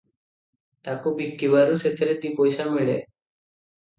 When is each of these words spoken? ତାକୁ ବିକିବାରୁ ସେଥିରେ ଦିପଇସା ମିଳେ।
ତାକୁ 0.87 1.11
ବିକିବାରୁ 1.19 1.75
ସେଥିରେ 1.83 2.15
ଦିପଇସା 2.23 2.65
ମିଳେ। 2.71 2.95